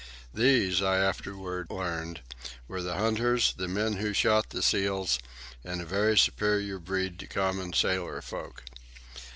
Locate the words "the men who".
3.55-4.13